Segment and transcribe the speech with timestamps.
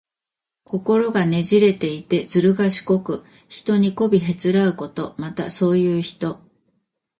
[0.63, 5.13] 心がねじくれていて、ずるがしこく、人にこびへつらうこと。
[5.19, 6.39] また、そういう人。